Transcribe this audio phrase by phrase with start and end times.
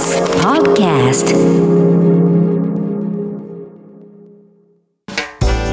[0.00, 1.28] TBS Podcast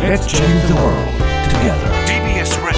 [0.04, 1.08] Let's change the world
[1.48, 1.88] together.
[2.06, 2.76] TBS Radio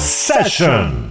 [0.00, 1.10] セッション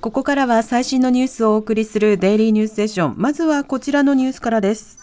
[0.00, 3.14] ここからは最新のニュースをお送りするデイリーニュースセッション。
[3.18, 4.98] まずはこちらのニュースからです。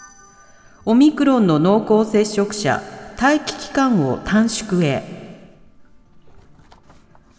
[0.84, 2.82] オミクロンの濃厚接触者、
[3.20, 5.02] 待機期間を短縮へ。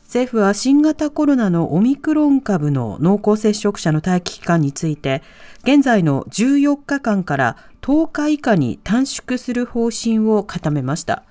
[0.03, 5.23] 政府は新型コロナのオミクロン株の濃厚接触者の待機期間について、
[5.63, 11.23] 現在の14日間から10日以下に短縮する方針を固めました。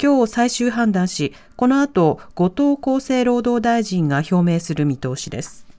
[0.00, 5.69] 今日最終判断し、この後、後藤厚生労働大臣が表明する見通しです。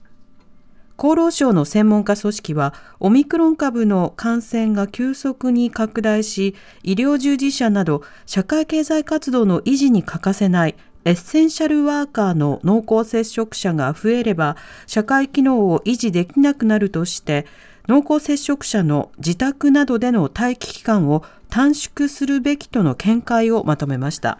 [1.02, 17.46] 厚労省の専門家組織は、オミクロン株の感染が急速に拡大し、医療従事者など社会経済活動の維持に欠かせないエッセンシャルワーカーの濃厚接触者が増えれば、社会機能を維持できなくなるとして、
[17.88, 24.38] 濃厚接触者の自宅などでの待機期間を短縮するべきとの見解をまとめました。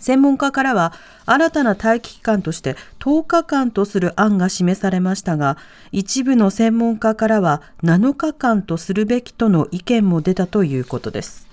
[0.00, 0.92] 専門家からは
[1.26, 5.56] 新たな待機期間として10日間とする案が示されましたが
[5.92, 11.46] 一部の専門家からは7日間とするべきとの意見も出たということです。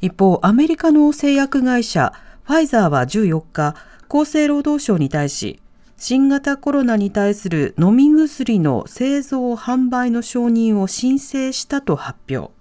[0.00, 3.74] 一方アメリカの製薬会社ファイザーは14日
[4.08, 5.60] 厚生労働省に対し
[5.96, 12.53] 新型コロナに対する飲み薬の製造販売の承認を申請したと発表。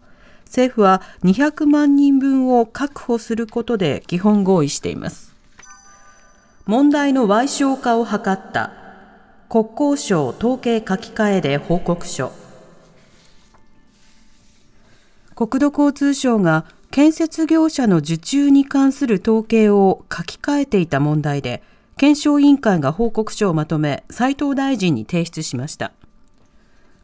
[0.54, 5.34] 政府は200万人分を確保することで基本合意しています。
[6.68, 8.72] 問題の賠償化を図った
[9.50, 12.32] 国交省統計書き換えで報告書。
[15.36, 21.64] 国土交通省が建設業者の受注に関する統計を書き換えていた問題で、
[21.98, 25.94] 検証委員会が報告書をまとめ、斉藤大臣に提出しました。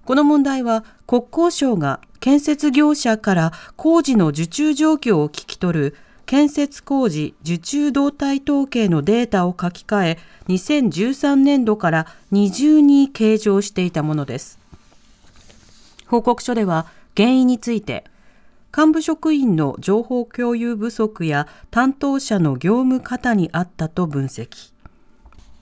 [0.10, 14.58] この問題は国交省が建設業者から工事の受注状況を聞き取る建設工事受注動態統計のデータを書き換え2013年度から二重に計上していたものです。
[16.08, 18.04] 報告書では原因について
[18.76, 24.79] 幹部職員の情報共有不足や担当者の業務過多にあったと分析。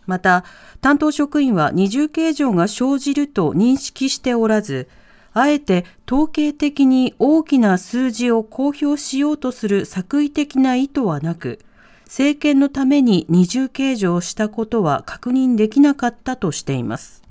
[0.07, 0.43] また、
[0.81, 4.87] 担当職員は二重計上が生じると認識しておらず、
[5.33, 11.59] あえて統計的に大きな数字を公表しようとする作為的な意図はなく、
[12.05, 17.21] 政権のために二重計上したことは確認できなかったとしています。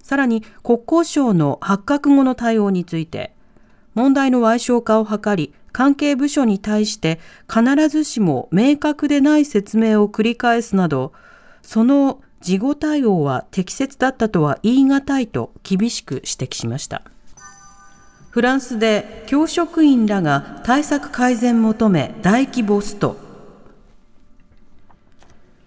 [0.00, 3.34] さらに国交省の発覚後の対応について、
[3.94, 7.20] 問題の賠償化を図り、関係部署に対して
[7.52, 11.12] 必ずしも明確でない説明を繰り返すなど、
[11.68, 17.02] その事後対応は適切だったとは言い難いと厳しく指摘しました。
[18.30, 23.18] フランスで教職員らが対策改善求め大規模スト。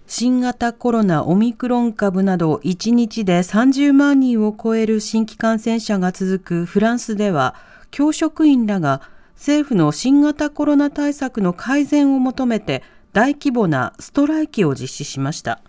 [0.08, 7.54] 新型コロナオミクロン株など1日で30万人を超える新規感染者が続くフランスでは
[7.92, 9.04] 教職員らが
[9.36, 12.82] 政府の新型コロナ対策の改善を求めて
[13.14, 15.62] 大規模なストライキを実施しました。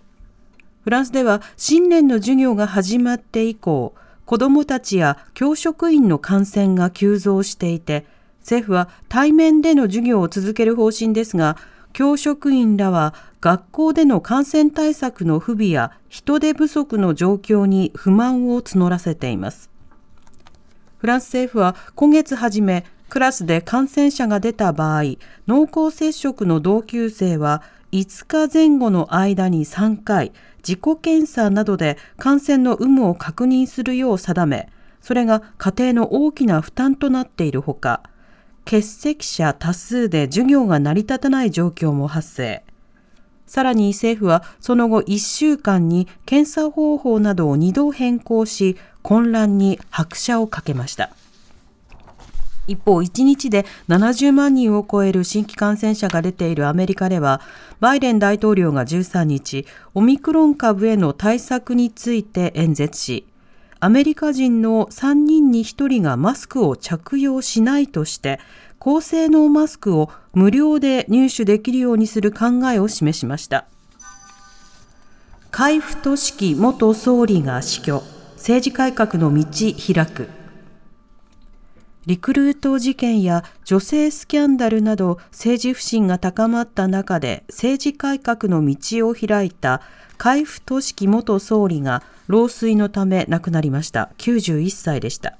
[0.82, 3.94] フランスでは新年の授業が始まって以降、
[4.24, 8.04] 子どもたちや教職員の感染が急増していて、
[8.40, 11.56] 政府は対面での授業を続ける方針ですが、
[11.92, 19.70] 教職員らは学校での感染対策の不備や人手不足の状況に不満を募らせています。
[20.98, 25.02] フランス政府は今月初め、クラスで感染者が出た場合、
[25.46, 30.32] 濃厚接触の同級生は5日前後の間に3回、
[30.66, 34.70] 自己検査などで感染の有無を確認するよう定め、
[35.02, 38.02] それが家庭の大きな負担となっているほか、
[38.64, 42.64] 欠席者多数で授業が成り立たない状況も発生。
[43.46, 51.10] さらに政府はその後1週間に検査方法などを2度変更し、混乱に拍車をかけました。
[52.66, 57.40] 一方、1日で70万人を超える新規感染者が出ているアメリカでは、
[57.80, 63.26] バイデン大統領が13日、オミクロン株への対策について演説し、
[63.80, 68.38] アメリカ人の3人に1人がマスクを着用しないとして、
[68.78, 73.66] 高性能マスクを無料で入手できるようにする考えを示しました。
[75.50, 78.04] 海部俊樹元総理が死去、
[78.36, 79.44] 政治改革の道
[79.94, 80.41] 開く。
[82.04, 89.82] リクルート事件や女性スキャンダルなど政治不信が高まった中で政治改革の道を開いた
[90.18, 94.10] 海部俊樹元総理が老衰のため亡くなりました。
[94.18, 95.38] 91歳でした。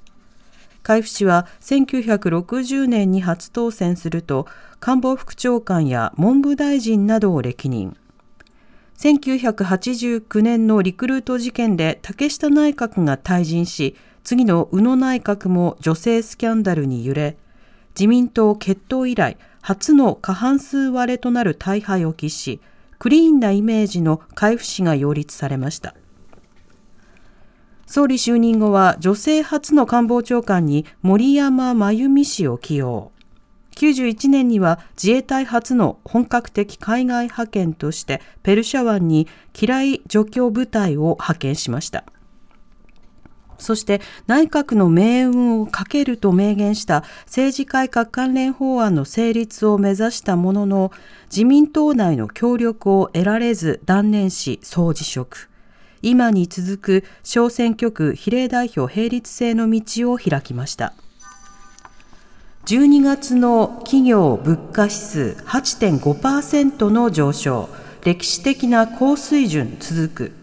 [0.83, 4.47] 海部氏は1960年に初当選すると
[4.79, 7.97] 官房副長官や文部大臣などを歴任。
[8.97, 17.37] 1989年のリクルート事件で竹下内閣が退陣し、次の宇野内閣も女性スキャンダルに揺れ、
[17.95, 22.61] 自民党決闘以来、初の過半数割れとなる大敗を喫し、
[22.99, 25.93] クリーンなイメージの海部氏が擁立されました。
[27.85, 33.11] 総理就任後は女性初の官房長官に森山真由美氏を起用。
[33.75, 42.05] 91年には自衛隊初の本格的海外派遣としてペルシャ湾に機雷除去部隊を派遣しました。
[43.57, 50.91] そして内閣の命運をかけると明言した政治改革関連法案の成立を目指したものの
[51.29, 55.49] 自民党内の協力を得られず断念し総辞職。
[56.01, 60.93] 今に続く小選挙区比例代表並立制の道を開きました。
[62.65, 67.69] 12月の企業物価指数8.5%の上昇、
[68.05, 70.42] 歴史的な高水準続く。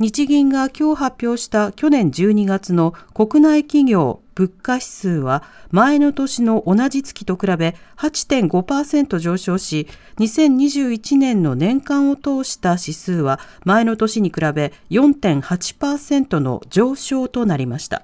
[0.00, 9.86] 日銀が今日発表した去年12月の国内企業物価指数は前の年の同じ月と比べ8.5%上昇し、
[10.18, 18.02] 2021年の年間を通した指数は前の年に比べ4.8%の上昇となりました。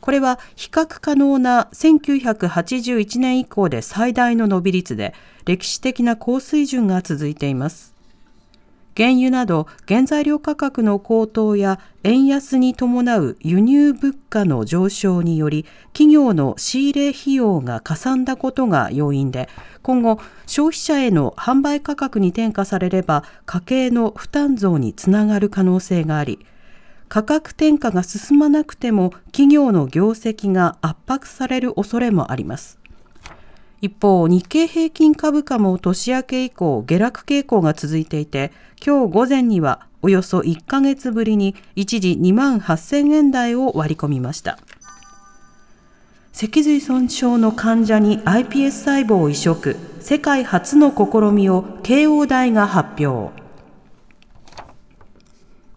[0.00, 5.12] これは比較可能な1981年以降で最大の伸び率で
[5.44, 7.97] 歴史的な高水準が続いています。
[8.98, 19.48] 原油など原材料価格の高騰や円安に伴う輸入物価の上昇により企業の仕入れ費用がかさんだことが要因で
[19.82, 26.44] 今後消費者への販売価格に転嫁されれば家計の負担増につながる可能性があり
[27.08, 32.78] 価格転嫁が進まなくても企業の業績が圧迫される恐れもあります。
[33.80, 38.50] 一方、日経平均株価も年明け以降下落傾向が続いていて、
[38.84, 44.58] 今日午前にはおよそ1ヶ月ぶりに一時2万8000円台を割り込みました。
[46.32, 53.32] 脊髄損傷の患者に iPS 細胞を移植、世界初の試みを慶応大が発表。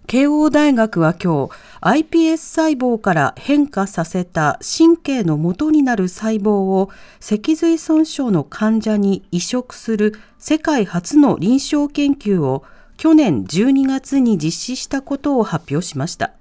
[0.07, 12.63] 慶応大学は今日 iPS 細胞から変化させた神経の元になる細胞を脊髄損傷の患者に移植する世界初の臨床研究を
[12.97, 16.33] 去年12月に実施したことを発表しました。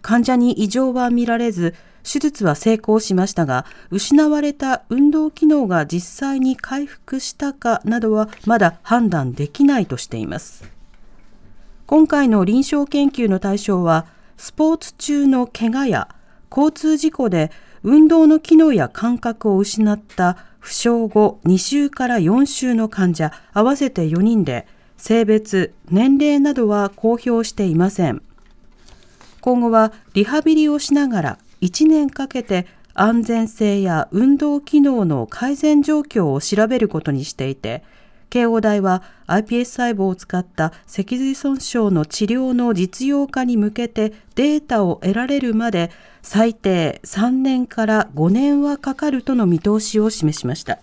[0.00, 10.64] 患者に異常は見られず、手術は成功しましたが、失われた運動機能が実際に回復したかなどはまだ判断できないとしています。
[11.86, 14.06] 今回の臨床研究の対象は、
[14.36, 16.08] スポーツ中の怪我や
[16.50, 17.50] 交通事故で
[17.82, 28.22] 運動の機能や感覚を失った負傷後2週から4週の患者合わせて4人で性別、年齢などは公表していません。
[29.40, 37.82] 今後はリハビリをしながら1年かけて安全性や運動機能の改善状況を調べることにしていて、
[38.32, 45.90] 慶応大は iPS 細胞を使った脊髄損傷の治療の実用化に向けてデータを得られるまで
[46.22, 50.78] 最低3年から5年はかかるとの見通しを示しました。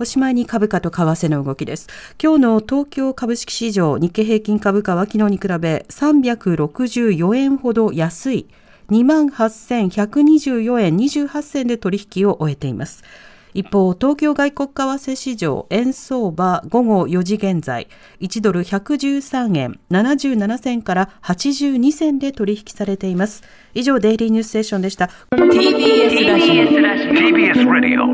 [0.00, 1.86] おしまいに株価と為替の動きです。
[2.20, 8.48] 今日の東京株式市場日経平均株価は昨日に比べ364円ほど安い
[8.90, 13.04] 28,124円28銭で取引を終えています。
[13.54, 17.88] 一方、東京外国為替市場円相場午後4時現在、
[18.20, 23.42] 1ドル113円77銭から82銭で取引されています。
[23.74, 25.10] 以上、デイリーニュースセッションでした。
[25.32, 26.54] TBS ラジオ。
[26.64, 28.04] TBS ラジオ。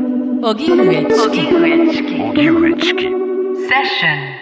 [0.49, 2.15] 荻上チキ。
[2.23, 3.03] 荻上チキ。
[3.03, 4.36] セッション。